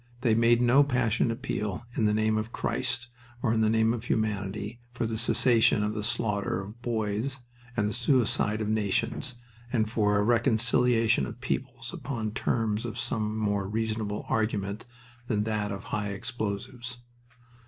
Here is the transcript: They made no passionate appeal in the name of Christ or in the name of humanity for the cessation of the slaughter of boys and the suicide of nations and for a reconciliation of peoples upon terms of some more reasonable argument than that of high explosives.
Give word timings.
They 0.21 0.33
made 0.33 0.63
no 0.63 0.83
passionate 0.83 1.31
appeal 1.31 1.85
in 1.95 2.05
the 2.05 2.13
name 2.15 2.35
of 2.35 2.51
Christ 2.51 3.07
or 3.43 3.53
in 3.53 3.61
the 3.61 3.69
name 3.69 3.93
of 3.93 4.05
humanity 4.05 4.81
for 4.91 5.05
the 5.05 5.15
cessation 5.15 5.83
of 5.83 5.93
the 5.93 6.01
slaughter 6.03 6.59
of 6.59 6.81
boys 6.81 7.41
and 7.77 7.87
the 7.87 7.93
suicide 7.93 8.61
of 8.61 8.67
nations 8.67 9.35
and 9.71 9.87
for 9.87 10.17
a 10.17 10.23
reconciliation 10.23 11.27
of 11.27 11.39
peoples 11.39 11.93
upon 11.93 12.31
terms 12.31 12.83
of 12.83 12.97
some 12.97 13.37
more 13.37 13.67
reasonable 13.69 14.25
argument 14.27 14.85
than 15.27 15.43
that 15.43 15.71
of 15.71 15.83
high 15.83 16.09
explosives. 16.09 16.97